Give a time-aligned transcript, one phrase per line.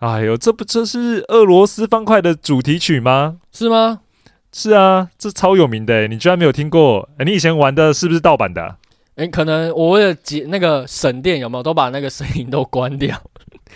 [0.00, 3.38] 哎呦，这不这是俄罗斯方块的主题曲吗？
[3.52, 4.00] 是吗？
[4.52, 7.08] 是啊，这超有名的，你居然没有听过？
[7.18, 8.76] 哎，你以前玩的是不是盗版的？
[9.16, 13.16] 哎，可能我为了节那个省电，有没有都把那个声音都关掉？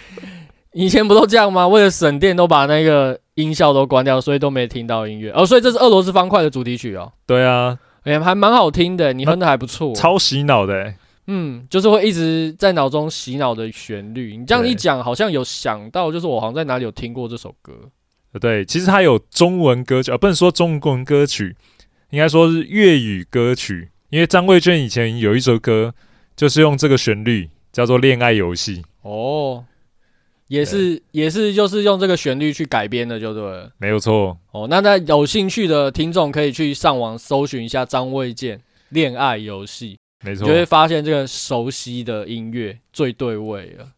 [0.73, 1.69] 以前不都这样吗？
[1.69, 3.21] 为了省电，都把那个。
[3.35, 5.45] 音效都关掉，所以都没听到音乐哦。
[5.45, 7.11] 所以这是俄罗斯方块的主题曲哦。
[7.27, 10.95] 对啊，哎、欸，还蛮好听的，你哼的还不错，超洗脑的。
[11.27, 14.37] 嗯，就是会一直在脑中洗脑的旋律。
[14.37, 17.73] 你这样一讲，好像有想到，就是我好像在哪里有听过这首歌。
[18.41, 21.57] 对，其实它有中文歌曲，呃，不能说中文歌曲，
[22.11, 23.91] 应该说是粤语歌曲。
[24.11, 25.95] 因为张卫健以前有一首歌，
[26.37, 29.65] 就是用这个旋律，叫做《恋爱游戏》哦。
[30.49, 33.73] 也是也是，就是用这个旋律去改编的，就对了。
[33.79, 34.67] 没有错哦。
[34.69, 38.59] 那那有兴趣的听众可以去上网搜寻一下张卫健
[38.91, 39.95] 《恋爱游戏》，
[40.25, 43.89] 没错，就会发现这个熟悉的音乐最对味了。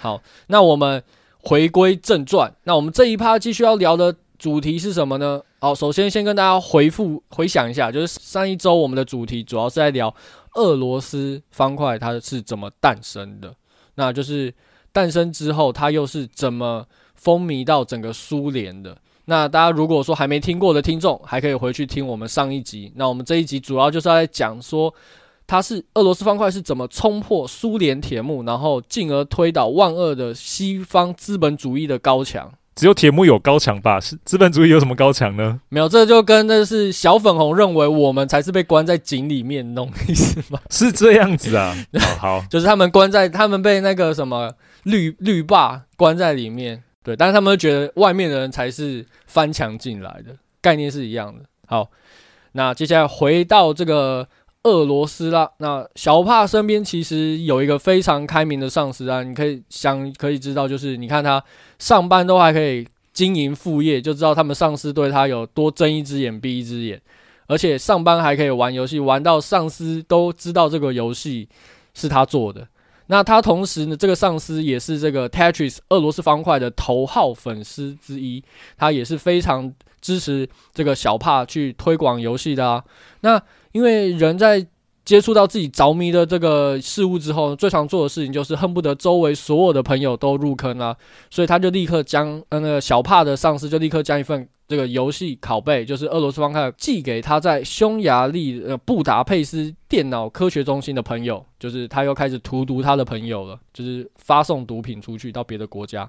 [0.00, 1.02] 好，那我们
[1.38, 5.40] 回归正传，那我们这一趴继续要聊的主题是什么呢？
[5.60, 10.14] 好，首先先跟大家回复回想一下，就是上一周我们的主题主要是在聊
[10.54, 13.54] 俄罗斯方块它是怎么诞生的，
[13.94, 14.52] 那就是。
[14.92, 16.84] 诞生之后，它又是怎么
[17.14, 18.98] 风靡到整个苏联的？
[19.26, 22.92] 那大家如果说还没听过的听众，还可以回去听我们上一集。
[22.96, 24.92] 那我们这一集主要就是在讲说，
[25.50, 32.52] 它是俄罗斯方块是怎么冲破苏联铁幕，然后进而推倒万恶的西方资本主义的高墙。
[32.76, 33.98] 只有铁幕有高墙吧？
[33.98, 35.60] 是资本主义有什么高墙呢？
[35.68, 40.60] 没有，这就跟那是小粉红认为我们才是被关在井里面弄意思吗？
[40.70, 41.76] 是这样子啊。
[41.98, 51.40] 好，好 就是他们关在，他们被那个什么绿绿霸关在里面，对，但是他们觉得外面的人才是翻墙进来的，概念是一样的。
[51.66, 51.90] 好，
[52.52, 54.28] 那接下来回到这个。
[54.64, 61.42] 俄罗斯啦，那小帕身边其实有一个非常开明的上司啊，你可以想可以知道，就是你看他
[61.78, 67.00] 上班都还可以经营副业，就知道他们上司对他有多睁一只眼闭一只眼，
[67.46, 71.48] 而且上班还可以玩游戏，玩到上司都知道这个游戏
[71.94, 72.68] 是他做的。
[73.06, 78.44] 那他同时呢，这个上司也是这个 Tetris 俄罗斯方块的头号粉丝之一，
[78.76, 82.84] 他也是非常支持这个小帕去推广游戏的啊。
[83.22, 84.66] 那因为人在
[85.04, 90.94] 接触到自己着迷的这个事物之后，最常做的事情就是恨不得周围所有的朋友都入坑啊，
[91.30, 106.08] 所以他就立刻将那个小帕的上司就立刻将一份这个游戏拷贝，就是俄罗斯方块寄给他在匈牙利呃布达佩斯电脑科学中心的朋友，就是他又开始荼毒他的朋友了，就是发送毒品出去到别的国家。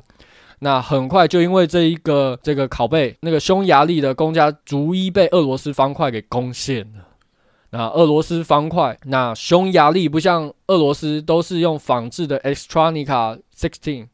[0.59, 7.07] 那很快就因为这一个这个拷贝，那个匈牙利的公家逐一被俄罗斯方块给攻陷了。
[7.71, 14.07] 那俄罗斯方块，那匈牙利不像俄罗斯都是用仿制的 EXTRONICA SIXTEEN。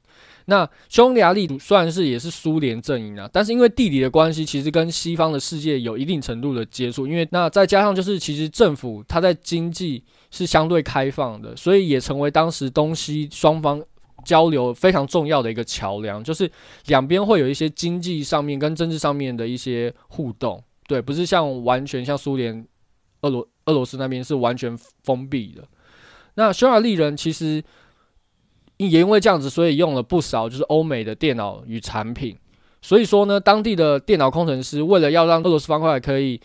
[0.45, 7.05] 那匈牙利虽然是也是苏联阵营啊，但是因为地理的关系，其实跟西方的世界有一定程度的接触。
[7.07, 13.83] 因为那再加上就是其实政府它在经济是相对开放的，所以也成为当时东西双方
[14.23, 16.23] 交流非常重要的一个桥梁。
[16.23, 16.49] 就是
[16.85, 22.63] 两边会有一些经济上面跟政治上面的一些互动，对，不是像完全像苏联。
[23.21, 25.63] 俄罗俄罗斯那边是完全封闭的，
[26.35, 27.63] 那匈牙利人其实
[28.77, 32.37] 也因为这样子，所以用了不少就是欧美的电脑与产品。
[32.81, 36.39] 所以说呢，当地的电脑工程师为了要让俄罗斯方块可以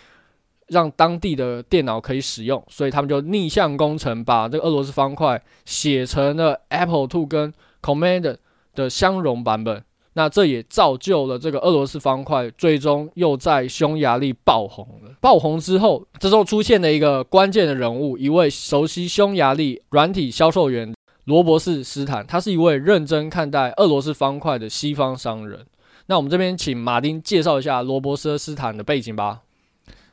[0.68, 7.52] 让当地的电脑可以使用，所以他们就逆向工程，把这个俄罗斯方块写成了 Apple Two 跟
[7.82, 8.38] Command
[8.74, 9.84] 的相容版本。
[10.14, 15.10] 那这也造就了这个俄罗斯方块最终又在匈牙利爆红了。
[15.22, 20.94] 爆红之后，这时候出现了一个关键的人物，一位熟悉匈牙利软体销售员
[21.24, 25.64] 罗伯斯斯坦，他是一位认真看待俄罗斯方块的西方商人。
[26.06, 29.40] 那我们这边请马丁介绍一下罗伯斯斯坦的背景吧。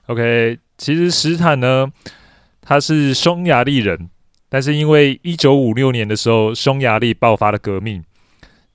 [0.06, 1.92] OK，其实斯坦呢，
[2.62, 4.10] 他是匈牙利人，
[4.48, 8.06] 但是因为一九五六年的时候，匈牙利爆发了革命，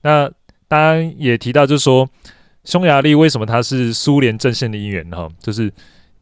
[0.02, 0.30] 那。
[0.68, 2.08] 当然也提到，就是说，
[2.64, 5.28] 匈牙利为什么它是苏联阵线的一员哈？
[5.40, 5.72] 就是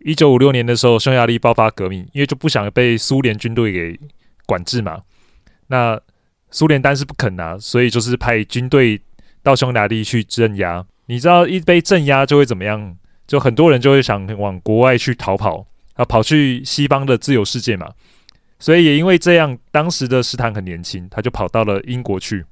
[0.00, 4.00] 一九五六年的时候，匈牙利爆发革命，因为就不想被苏联军队给
[4.46, 5.00] 管制嘛。
[5.68, 5.98] 那
[6.50, 9.00] 苏联当然是不肯啊，所以就是派军队
[9.42, 10.84] 到匈牙利去镇压。
[11.06, 12.96] 你知道一被镇压就会怎么样？
[13.26, 15.64] 就很多人就会想往国外去逃跑，
[15.94, 17.88] 啊，跑去西方的自由世界嘛。
[18.58, 22.44] 所以也因为这样，当时的斯坦很年轻，他就跑到了英国去。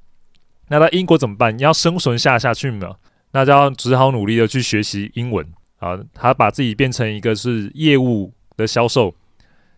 [0.71, 1.55] 那在英国怎么办？
[1.57, 2.95] 你要生存下下去嘛？
[3.33, 5.45] 那就要只好努力的去学习英文
[5.79, 5.99] 啊。
[6.13, 9.13] 他把自己变成一个是业务的销售，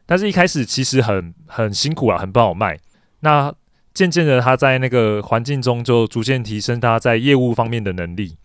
[0.05, 2.79] 但是一开始其实很很辛苦啊，很不好卖。
[3.21, 3.51] 那
[3.91, 8.37] 渐渐的，他在那个环境中就逐渐提升他在业务方面的能力。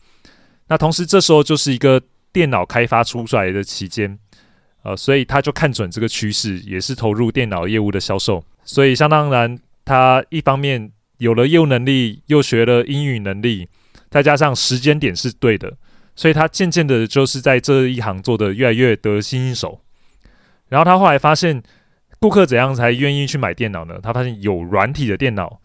[0.68, 2.00] 那同时，这时候就是一个
[2.32, 4.18] 电脑开发出来的期间，
[4.84, 8.42] 呃，所以他就看准这个趋势，也是投入电脑业务的销售。
[8.64, 13.68] 所以，相当然，他一方面有了业务能力，又学了英语能力，
[14.10, 15.76] 再加上时间点是对的，
[16.16, 19.80] 所以他渐渐的就是在这一行做得越来越得心应手。
[20.68, 21.62] 然后他后来发现，
[22.18, 23.98] 顾客怎样才愿意去买电脑呢？
[24.02, 25.60] 他发现有软体的电脑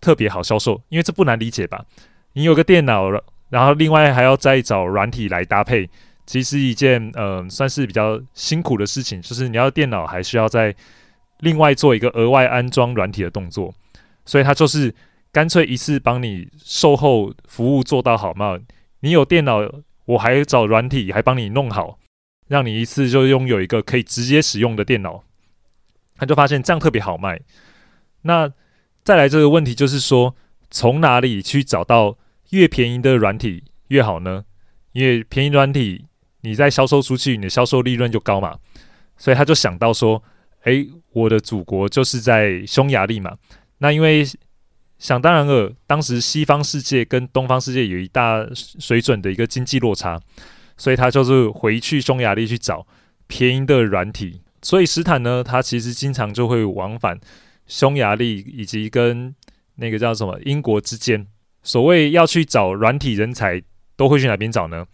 [0.00, 1.84] 特别好销售，因为这不难理解吧？
[2.34, 3.10] 你有个电脑。
[3.50, 5.90] 然后另外还要再找软体来搭配，
[6.24, 10.72] 其实一件嗯、算是比较辛苦的事情，就是你要电脑还需要再
[11.40, 13.74] 另外做一个额外安装软体的动作，
[14.30, 14.94] 所以他就是
[15.32, 18.56] 干脆一次帮你售后服务做到好嘛。
[19.00, 19.58] 你有电脑，
[20.04, 21.98] 我还找软体还帮你弄好，
[22.46, 25.24] 让你一次就拥有一个可以直接使用的电脑。
[26.16, 27.40] 他就发现这样特别好卖。
[28.22, 28.52] 那
[29.02, 30.36] 再来这个问题就是说，
[30.70, 32.16] 从哪里去找到？
[32.50, 34.44] 越便宜的软体越好呢？
[34.90, 36.06] 因为便宜软体，
[36.40, 38.58] 你再销售出去，你的销售利润就高嘛。
[39.16, 40.20] 所以他就想到说
[40.66, 43.36] ：“诶，我的祖国就是在匈牙利嘛。
[43.80, 44.24] 那因为
[44.98, 50.20] 想当然了，当时西方世界跟东方世界有一大水准的一个经济落差，
[50.76, 52.86] 所以他就是回去匈牙利去找
[53.26, 54.42] 便宜的软体。
[54.62, 57.18] 所以史坦呢，他其实经常就会往返
[57.66, 59.34] 匈牙利以及跟
[59.76, 61.26] 那个叫什么英国之间。”
[61.62, 63.62] 所谓要去找软体人才，
[63.96, 64.86] 都会去哪边找呢？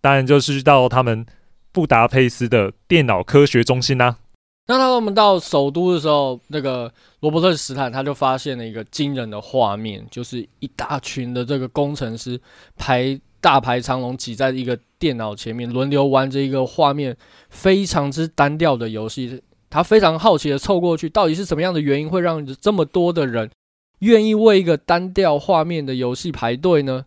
[0.00, 1.24] 当然就是到他们
[1.72, 4.18] 布达佩斯的电脑科学中心啦、
[4.66, 6.90] 那他们到首都的时候，那个
[7.20, 12.40] 罗伯特·史坦他就发现了一个惊人的画面，就是一大群的这个工程师
[12.76, 17.14] 排大排长龙，挤在一个电脑前面，轮流玩着一个画面
[17.50, 19.42] 非常之单调的游戏。
[19.68, 23.50] 他非常好奇的凑过去，到底是什么样的原因会让这么多的人？
[23.98, 27.04] 愿意为一个单调画面的游戏排队呢？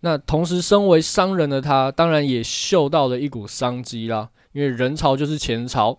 [0.00, 4.28] 那同时，身为商人的他，当然也嗅到了一股商机啦。
[4.52, 5.98] 因为人潮就是钱潮，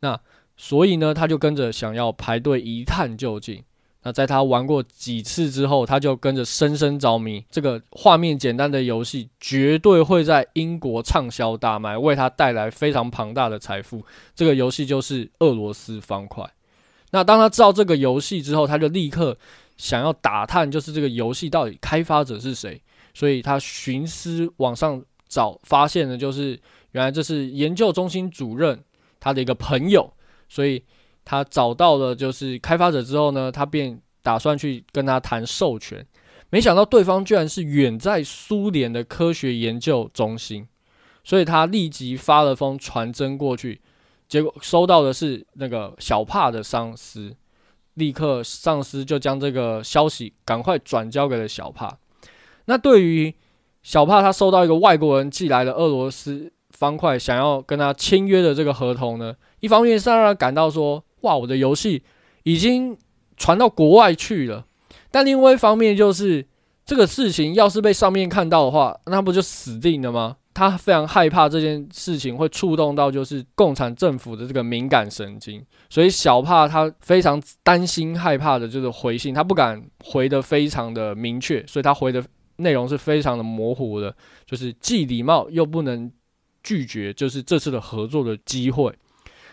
[0.00, 0.18] 那
[0.56, 3.62] 所以呢，他就跟着想要排队一探究竟。
[4.02, 7.44] 那在他玩过几次之后，他就跟着深深着迷。
[7.50, 14.04] 这个画面简单的游戏绝对会在英国畅销大卖，为他带来非常庞大的财富。
[14.34, 16.48] 这个游戏就是俄罗斯方块。
[17.10, 19.36] 那当他知道这个游戏之后，他就立刻。
[19.76, 22.80] 想要打探，就是这个游戏到底开发者是谁，
[23.12, 26.50] 所以他寻思往上找，发现的就是
[26.92, 28.78] 原来这是研究中心主任
[29.18, 30.08] 他的一个朋友，
[30.54, 30.80] 所以
[31.24, 36.06] 他找到了就是开发者之后呢，他便打算去跟他谈授权，
[36.48, 40.68] 没想到对方居然是远在苏联的科学研究中心，
[41.24, 43.80] 所以他立即发了封传真过去，
[44.28, 47.34] 结果收到的是那个小帕的上司。
[47.94, 51.98] 立刻，上司就将这个消息赶快转交给了小帕。
[52.66, 53.34] 那对于
[53.82, 62.02] 小帕，他收到一个外国人寄来的俄罗斯方块，想要跟他签约的这个合同呢，一方面是让他感到说，哇，我的游戏
[62.42, 62.96] 已经
[63.36, 64.66] 传到国外去了。
[65.10, 66.46] 但另外一方面就是，
[66.84, 70.36] 这个事情要是被上面看到的话，那不就死定了吗？
[70.52, 82.24] 他非常害怕这件事情会触动到就是共产政府的这个敏感神经，所以小帕他非常担心害怕的就是回信，他不敢回得非常的明确，所以他回的
[82.58, 84.14] 内容是非常的模糊的，
[84.46, 86.08] 就是既礼貌又不能
[86.64, 88.92] 拒绝，就是这次的合作的机会，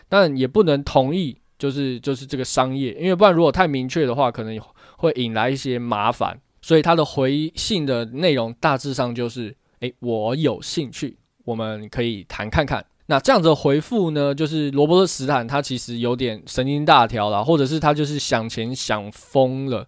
[0.10, 4.60] 但也不能同意，就是就是这个商业，因为不然如果太明确的话，可能
[4.98, 9.56] 会引来一些麻烦，所以他的回信的内容大致上就是。
[9.82, 12.86] 诶，我有兴趣，我们可以谈看看。
[13.08, 19.88] 那这样子的回复呢，就是罗伯特·史坦他其实有点神经大条了，或者是他就是想钱想疯了。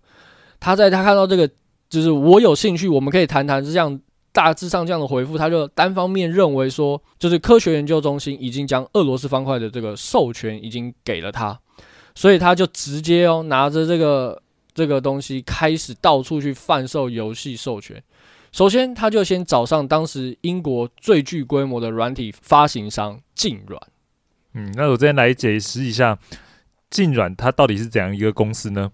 [0.59, 1.47] 他在他看到这个，
[1.89, 4.01] 就是我有兴趣，我们可以谈谈，是这样
[4.33, 11.57] 大致上这样的回复，他就单方面认为说，就是科学研究中心已经将俄罗斯方块的这个授权已经给了他，
[12.15, 14.41] 所以他就直接哦拿着这个
[14.73, 18.03] 这个东西开始到处去贩售游戏授权。
[18.51, 23.81] 首先，他就先找上当时英国最具规模的软体发行商劲软。
[24.53, 26.17] 嗯，那我这边来解释一下
[26.89, 28.91] 劲软它到底是怎样一个公司呢？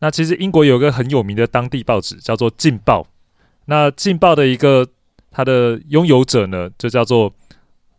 [0.00, 3.02] 那其实英国有个很有名的当地报纸叫做《劲报》，
[3.72, 4.86] 那劲爆的一个
[5.30, 7.32] 它的拥有者呢，就叫做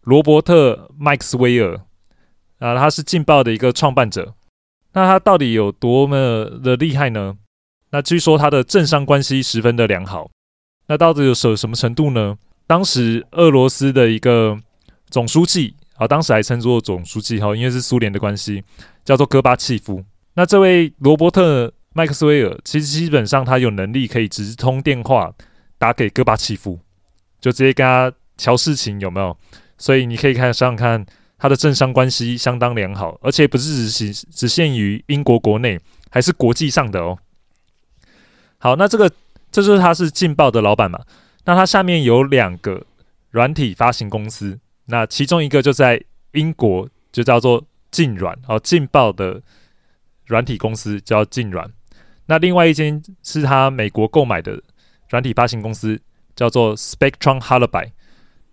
[0.02, 1.82] 罗伯特麦克斯威尔
[2.60, 4.36] 啊，他是劲爆的一个创办者。
[4.92, 6.16] 那他到底有多么
[6.64, 7.36] 的厉害呢？
[7.90, 10.30] 那据说他的政商关系十分的良好。
[10.86, 12.38] 那到底有什什么程度呢？
[12.68, 14.60] 当时俄罗斯的一个
[15.10, 18.64] 总书记啊，当时还称作总书记哈，因为是苏联的关系，
[19.04, 20.04] 叫做戈巴契夫。
[20.36, 25.34] 那这位罗伯特麦克斯韦尔，其实基本上他有能力可以直通电话
[25.84, 26.80] 打给戈巴契夫，
[27.42, 29.36] 就直接跟他乔事情，有没有？
[29.78, 31.06] 所以你可以看想想看。
[31.36, 35.78] 他的政商关系相当良好，而且不是只限只限于英国国内，
[36.10, 37.20] 还是国际上的哦。
[38.60, 39.12] 好，那这个
[39.52, 41.02] 这就是他是劲爆的老板嘛？
[41.44, 42.86] 那他下面有两个
[43.32, 47.62] 软体发行公司，那其中一个就在英国，就叫做
[47.92, 49.42] 劲软哦，劲爆的
[50.28, 51.70] 软体公司叫劲软。
[52.28, 54.64] 那另外一间是他美国购买的
[55.10, 56.00] 软体发行公司，
[56.36, 57.92] 叫做 Spectrum Hullaby。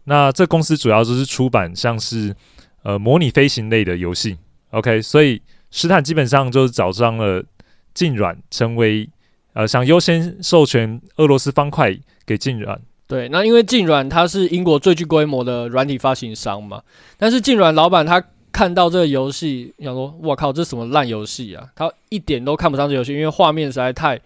[0.04, 2.34] 那这公司主要就是出版像是。
[2.82, 4.38] 呃，模拟飞行类的游戏
[4.70, 7.44] ，OK，所以斯坦基本上就是找上了
[7.92, 9.06] 劲软，成为
[9.52, 12.80] 呃想优先授权俄罗斯方块给劲软。
[13.06, 16.82] 对，那因为劲软它是英国最具规模的软体发行商嘛，
[17.18, 24.18] 但是劲软老板他看到这个游戏，想说：“我靠，这什么烂游戏啊！”他一点都看不上这游戏，因为画面实在太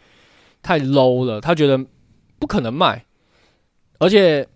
[0.63, 1.77] 太 low 了，他觉得
[2.45, 3.07] 不可能卖，
[3.99, 4.47] 而且。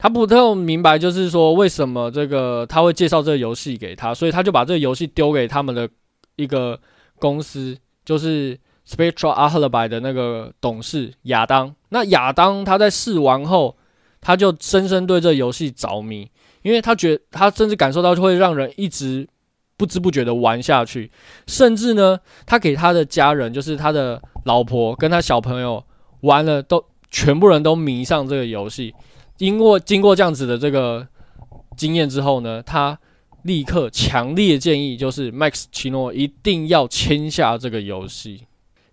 [0.00, 5.88] 他不太明白，就是说为什么这个他会介绍这个游戏给他，所以他就把这个游戏丢给他们的
[6.36, 6.78] 一个
[7.18, 11.74] 公司，就是 Spectrum Hullaby 的那个董事亚当。
[11.88, 13.76] 那亚当他在试玩后，
[14.20, 16.30] 他就深深对这游戏着迷，
[16.62, 19.26] 因为他觉他甚至感受到会让人一直
[19.76, 21.10] 不知不觉的玩下去，
[21.48, 25.84] 甚至呢，他给他的家人，就是他的老婆跟他小朋友
[26.20, 28.94] 玩了，都全部人都迷上这个游戏。
[29.36, 31.06] 经过经过这样子的这个
[31.76, 32.98] 经验之后呢，他
[33.42, 38.42] 立刻强烈建议，就是 Max 奇诺一定要签下这个游戏。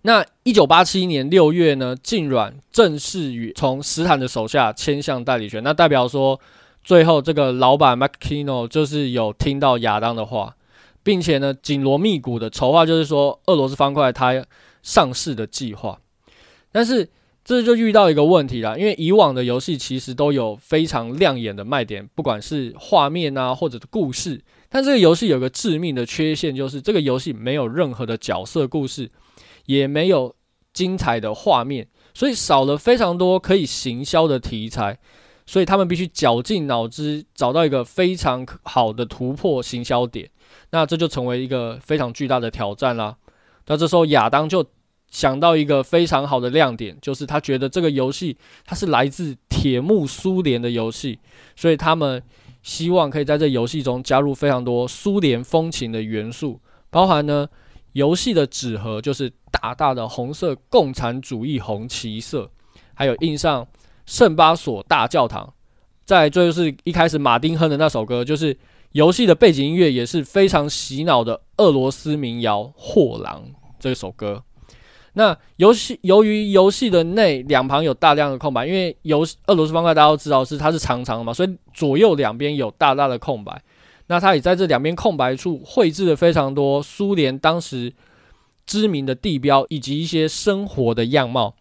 [0.02, 6.40] 那一九八七年六月呢，劲软正式与从斯坦的手下签下代理权，那代表说
[6.84, 10.54] 最后这个老板 Max 奇诺就是有听到亚当的话，
[11.02, 14.46] 并且呢紧锣密鼓的筹划，就是说俄罗斯方块它
[14.80, 15.98] 上市的计划，
[16.70, 17.10] 但是。
[17.46, 24.42] 这就遇到一个问题了，因为以往的游戏其实都有非常亮眼的卖点，不管是画面啊，或者是故事。
[24.68, 29.08] 但这个游戏有个致命的缺陷，就是这个游戏没有任何的角色故事，
[29.66, 30.34] 也没有
[30.72, 34.98] 精彩的画面，所以少了非常多可以行销的题材。
[35.46, 40.28] 所以他们必须绞尽脑汁找到一个非常好的突破行销点，
[40.70, 43.16] 那这就成为一个非常巨大的挑战啦。
[43.68, 44.66] 那这时候亚当就。
[45.10, 51.18] 想到一个非常好的亮点，就是他觉得这个游戏它是来自铁幕苏联的游戏，
[51.54, 52.22] 所以他们
[52.62, 56.60] 希望可以在这游戏中加入非常多苏联风情的元素，
[56.90, 57.48] 包含呢
[57.92, 62.50] 游戏的纸盒就是大大的红色共产主义红旗色，
[62.92, 63.66] 还有印上
[64.04, 65.54] 圣巴索大教堂，
[66.04, 68.54] 再就是一开始马丁哼的那首歌，就是
[68.92, 73.44] 游戏的背景音乐也是非常洗脑的俄罗斯民谣《货郎》
[73.78, 74.42] 这首歌。
[75.18, 83.62] 那游戏由于游戏的内两旁有大量的空白，因为游俄罗斯方块大家都知道是它是长长的嘛，所以左右两边有大大的空白。
[84.08, 87.94] 那它也在这两边空白处绘制了非常多苏联当时
[88.66, 91.54] 知名的地标以及一些生活的样貌，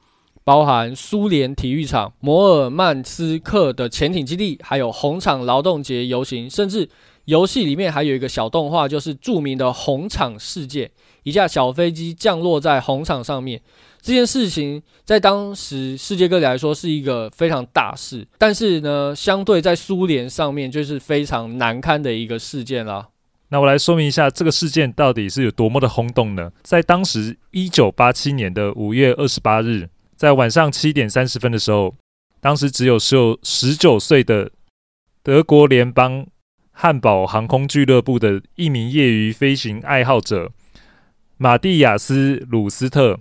[0.44, 6.90] 包含苏联体育场、摩尔曼斯克的潜艇基地，还有红场劳动节游行，甚至
[7.24, 10.92] 游戏里面还有一个小动画，就是著名的红场事件。
[11.26, 13.60] 一架小飞机降落在红场上面，
[14.00, 23.08] 这件事情在当时世界各地来说是一个非常大事，但是呢，相对在苏联上面就是非常难堪的一个事件啦。
[23.50, 26.52] 那我来说明一下这个事件到底是有多么的轰动呢？
[26.62, 31.96] 在当时一九八七年的五月二十八日，在晚上七点三十分的时候，
[32.40, 34.52] 当时只有十九十九岁的
[35.24, 36.28] 德国联邦
[36.72, 40.52] 汉堡航空俱乐部的一名业余飞行爱好者。
[41.38, 43.20] 马蒂亚斯·鲁斯特，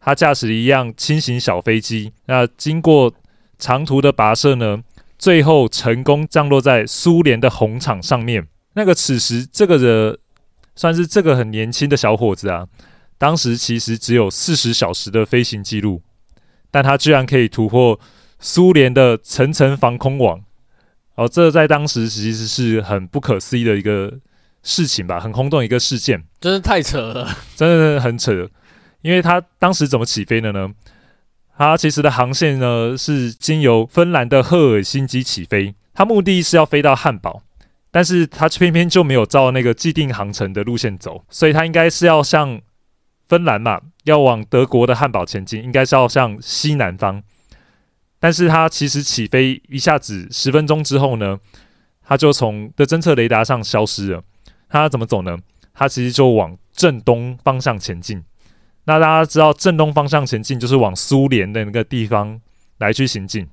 [0.00, 3.14] 他驾驶了一辆轻型小飞机，那经过
[3.56, 4.82] 长途的跋涉呢，
[5.16, 8.48] 最后成功降落在苏联的红场上面。
[8.74, 10.18] 那个此时这个人
[10.74, 12.66] 算是这个很年轻的小伙子啊，
[13.16, 16.02] 当时其实只有四十小时的飞行记录，
[16.70, 18.00] 但他居然可以突破
[18.40, 20.40] 苏联的层层防空网，
[21.14, 24.18] 哦，这在当时其实是很不可思议的一个。
[24.62, 28.48] 事情吧，很轰动一个事件，真是太扯了，真的很扯。
[29.02, 30.72] 因为他当时怎么起飞的呢？
[31.58, 37.42] 它其实的航线呢是经由芬兰的赫尔辛基起飞，它目的是要飞到汉堡，
[37.90, 42.60] 但是它偏偏就没有照那个既定航程的路线走，所以它应该是要向
[43.28, 47.22] 芬兰嘛，要往德国的汉堡前进，应该是要向西南方。
[48.18, 51.38] 但是它其实起飞一下子十分钟之后呢，
[52.04, 54.22] 它就从的侦测雷达上消失了。
[54.80, 55.38] 它怎么走呢？
[55.74, 58.24] 它其实就往正东方向前进。
[58.84, 62.40] 那大家知道，正东方向前进就是往苏联的那个地方
[62.78, 63.46] 来去行进，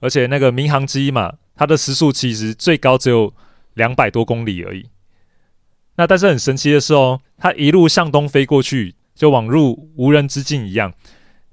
[0.00, 3.34] 而且那个民航机嘛，它的时速其实最高只有
[3.74, 4.88] 两百多公里而已。
[5.96, 10.92] 那但是很神奇的是哦，它一路向东飞过去，就宛如无人之境一样。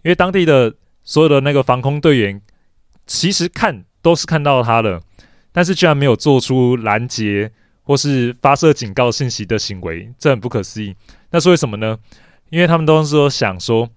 [0.04, 2.42] 因为当地的所有的那个防空队员，
[3.06, 5.02] 其实看都是看到它了，
[5.52, 7.52] 但是居然没有做出拦截
[7.88, 10.94] 或是发射警告信息的行为，这很不可思议。
[11.32, 11.98] 那是为什么呢？
[12.50, 13.90] 因为他们都是说想说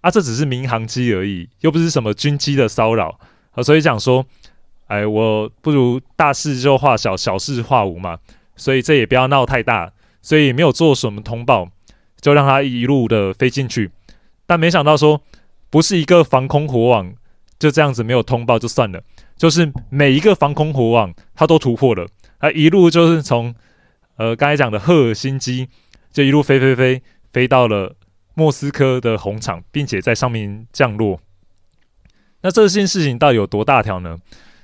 [0.00, 3.20] 啊，这只是民航机而已，又不是什么军机的骚扰
[3.52, 4.26] 啊，所以讲说，
[4.88, 8.18] 哎，我不如大事就化小，小事化无嘛，
[8.56, 11.68] 所以这也不要闹太大，所以没有做什么通报，
[12.20, 13.92] 就让他一路的飞进去。
[14.44, 15.22] 但没想到说，
[15.70, 17.14] 不是一个防空火网
[17.58, 19.02] 就这样子没有通报就算了，
[19.36, 22.06] 就是每一个防空火网它都突破了，
[22.38, 23.54] 啊，一路就是从
[24.16, 25.68] 呃刚才讲的赫尔辛基，
[26.12, 27.02] 就一路飞飞飞。
[27.32, 27.94] 飞到了
[28.32, 31.20] 莫斯科的红场，并且在上面降落。
[32.40, 34.16] 那这件事情到底有多大条呢？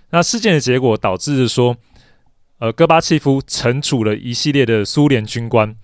[0.09, 1.77] 那事件的结果导致说，
[2.61, 5.77] 呃，戈巴契夫惩处了一系列的苏联军官，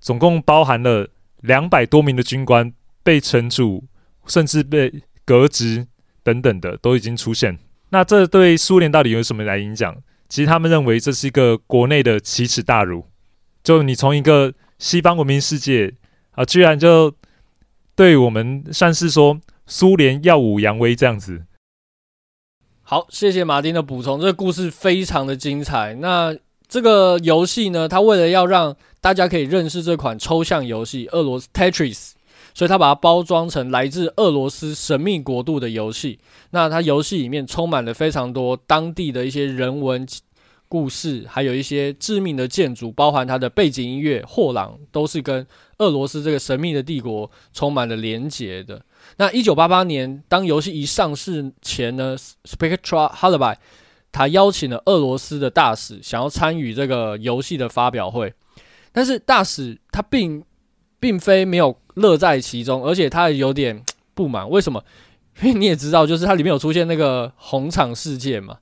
[0.00, 1.08] 总共包含了
[1.42, 2.72] 两百多名的军官
[3.04, 3.84] 被惩处，
[4.26, 4.92] 甚至被
[5.24, 5.86] 革职
[6.24, 7.56] 等等的都已经出现。
[7.90, 9.96] 那这对苏联到底有什么来影响？
[10.32, 13.04] 其实他们认为这是一个国内的奇耻大辱。
[13.62, 15.94] 就你从一个西方文明世界。
[16.34, 16.46] 啊！
[16.46, 17.14] 居然就
[17.94, 21.42] 对我们算是说苏联耀武扬威这样子。
[22.80, 25.96] 好，谢谢马丁的补充，这个故事非常的精彩。
[25.96, 26.34] 那
[26.66, 32.12] 这个游戏呢，它为了要让大家可以认识这款抽象游戏——俄罗斯 Tetris，
[32.54, 36.18] 所以它把它包装成来自俄罗斯神秘国度的游戏。
[36.52, 40.08] 那它游戏里面充满了非常多当地的一些人文。
[40.72, 48.82] 故事还有一些致命的建筑，包含它的背景音乐《霍朗》，都是跟俄罗斯这个神秘的帝国充满了连结的。
[49.18, 53.56] 那一九八八年，当游戏一上市前呢，Spectra Halabai
[54.10, 58.32] 他邀请了俄罗斯的大使，想要参与这个游戏的发表会。
[58.92, 60.42] 但是大使他并
[60.98, 64.48] 并非没有乐在其中，而且他有点不满。
[64.48, 64.82] 为什么？
[65.42, 68.56] 因为你也知道，就是它里面有出现那个红场事件嘛。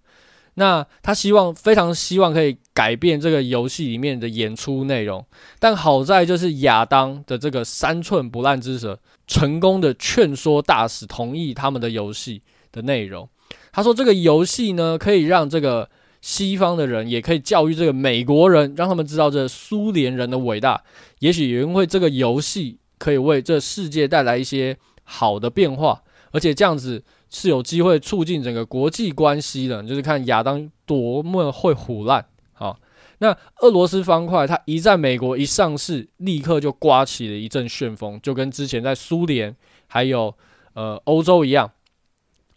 [0.61, 5.25] 那他希望非常希望可以改变这个游戏里面的演出内容，
[5.59, 12.42] 但好在就是亚当的这个三寸不烂之舌，成功的劝说大使同意他们的游戏
[12.73, 13.27] 的内容。
[13.73, 15.88] 他说这个游戏呢，可以让这个
[16.20, 20.83] 西方的人也可以教育这个美国人，让他们知道这苏联人的伟大。
[21.20, 27.03] 也许也因为这个游戏可以为这世界带来一些好的变化，而且这样子。
[27.31, 32.27] 是有机会促进整个国际关系的，就是看亚当多么会唬烂。
[32.55, 32.77] 啊，
[33.19, 39.55] 那俄罗斯方块它一在美国一上市，立刻就刮起了一阵旋风，就跟之前在苏联
[39.87, 40.35] 还有
[40.75, 41.71] 呃欧洲一样，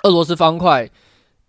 [0.04, 0.90] 俄罗斯方块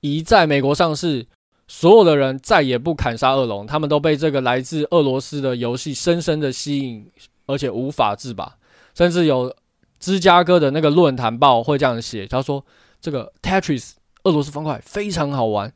[0.01, 1.27] 一在美国上市，
[1.67, 7.11] 所有的人再也不砍杀恶龙，他们都被这个来自俄罗斯的游戏深深的吸引，
[7.47, 8.59] 而且无法自拔，
[8.95, 9.57] 甚至有
[9.99, 12.65] 芝加哥的那个论坛报会这样写，他说。
[13.05, 13.91] 这个 Tetris
[14.23, 15.71] 俄罗斯方块非常好玩，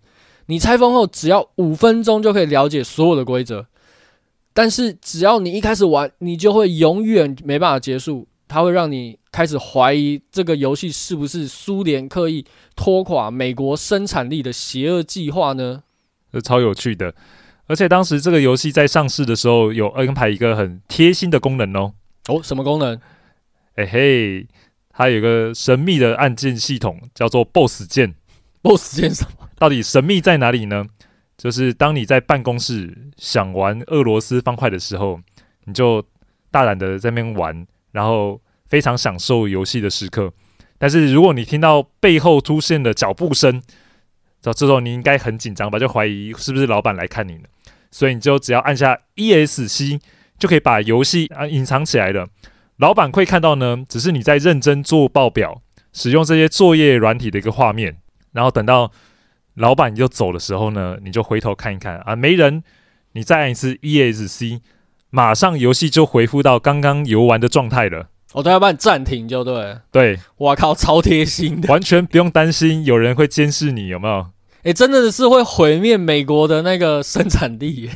[0.47, 3.67] 你拆封后只要五分钟就可以了解所有的规则。
[4.55, 8.27] 但是只要你一开始玩，你就会永远没办法结束。
[8.49, 15.83] 它会让你开始怀疑这个游戏是不是苏联刻意拖垮美国生产力的邪恶计划呢？
[16.33, 17.15] 这超有趣的，
[17.67, 21.93] 而且当时这个游戏在上市的时候有安排一个很贴心的功能哦。
[22.29, 22.99] 哦，什么功能？
[23.75, 24.47] 哎嘿。
[24.99, 28.17] 它有一个神秘的按键系统，叫做 BOSS 键。
[28.63, 29.49] BOSS 键什么？
[29.57, 30.85] 到底神秘在哪里呢？
[31.37, 35.21] 就是当你在办公室想玩俄罗斯方块的时候，
[35.67, 36.05] 你就
[36.51, 40.33] 大胆的在那边玩，然后非常享受游戏的时刻。
[40.79, 43.63] 但是如果你听到背后出现的脚步声，
[44.43, 45.79] 这这时候你应该很紧张吧？
[45.79, 47.45] 就怀疑是不是老板来看你了？
[47.93, 50.01] 所以你就只要按下 ESC，
[50.41, 52.27] 就可以把游戏啊隐藏起来了。
[52.79, 55.63] 老板会看到呢，只是你在认真做报表、
[55.93, 57.99] 使用这些作业软体的一个画面。
[58.33, 58.93] 然后等到
[59.55, 62.63] 老板就走的时候呢，你就回头看一看啊，没人，
[63.13, 64.61] 你再按一次 ESC，
[65.11, 68.11] 马上游戏就恢复到刚刚游玩的状态了。
[68.35, 69.79] 我都要帮你暂停，就对。
[69.91, 74.27] 对，哇靠，超贴心的， 完全不用担心有人会监视你，有没有？
[74.59, 77.91] 哎、欸，真的是会毁灭美国的那个生产力。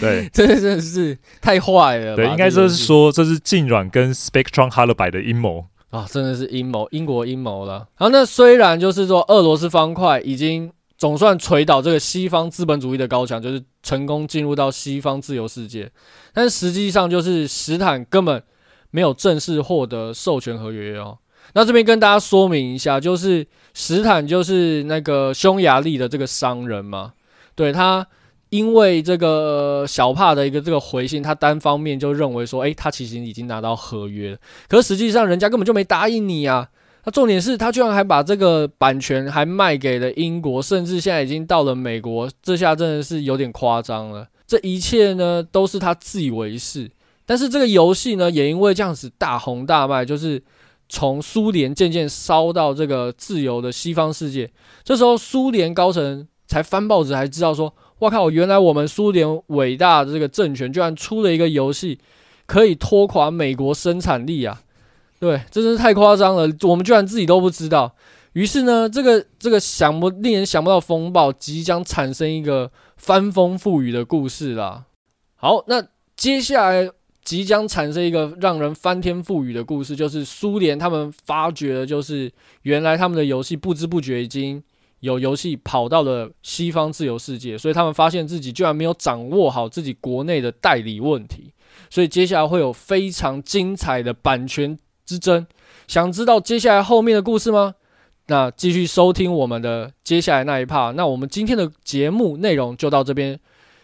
[0.00, 2.14] 对， 这真的是太坏了。
[2.16, 7.88] 对，应该就是说这是静软跟 Spectrum Holobyte 的阴谋啊，真的是阴谋，英国阴谋了。
[7.94, 15.90] 好，那虽然就是说俄罗斯方块已经总算锤倒这个西方资本主义的高墙，就是成功进入到西方自由世界，
[16.32, 18.42] 但实际上就是史坦根本
[18.90, 21.18] 没有正式获得授权合约哦。
[21.54, 27.12] 那这边跟大家说明一下，就是史坦就是那个匈牙利的这个商人嘛，
[27.54, 28.06] 对他。
[28.52, 34.38] 因为这个小帕的一个这个回信，他单方面就认为说，诶，他其实已经拿到合约了，
[34.68, 36.68] 可实际上人家根本就没答应你啊。
[37.06, 44.28] 那重点是他居然还把这个版权还卖给了英国，甚至现在已经到了美国，这下真的是有点夸张了。
[44.46, 46.90] 这一切呢都是他自以为是，
[47.24, 50.42] 但是这个游戏呢也因为这样子大红大卖，就是
[50.90, 54.50] 从苏联渐渐烧到这个自由的西方世界。
[54.84, 57.74] 这时候苏联高层才翻报纸，才知道说。
[58.02, 58.28] 我靠！
[58.30, 62.00] 原来我们苏联伟大的这个政权居然出了一个游戏，
[62.46, 64.60] 可以拖垮美国生产力啊！
[65.20, 67.94] 对，真是太夸张了，我们居然自己都不知道。
[68.32, 74.86] 于是呢，这个这个想不令人想不到风暴即将产生一个翻风覆雨的故事啦。
[75.36, 75.86] 好，那
[76.16, 76.90] 接下来
[77.22, 84.60] 即将产生一个让人翻天覆雨的故事，就是苏联他们发觉了，就是原来他们的游戏不知不觉已经。
[85.02, 91.52] 有游戏跑到了西方自由世界，所以他们发现自己居然没有掌握好自己国内的代理问题，
[91.90, 95.44] 所以接下来会有非常精彩的版权之争。
[95.88, 97.74] 想知道接下来后面的故事吗？
[98.28, 100.92] 那继续收听我们的接下来那一 part。
[100.92, 103.38] 那我们今天的节目内容就到这边，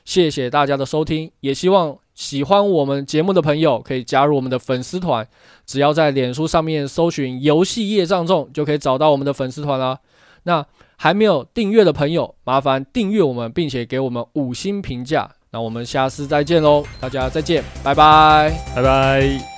[0.04, 5.26] 谢谢大家的收听，也希望喜欢我们节目的朋友可以加入我们的粉丝团，
[5.66, 9.98] 只要在脸书上面搜寻“游戏业障重”就可以找到我们的粉丝团啦。
[10.44, 10.64] 那
[11.00, 15.30] 还没有订阅的朋友，麻烦订阅我们，并且给我们五星评价。
[15.50, 19.57] 那我们下次再见喽，大家再见，拜拜，拜拜。